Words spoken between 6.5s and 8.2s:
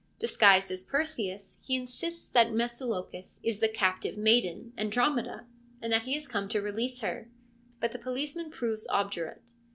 release her. But the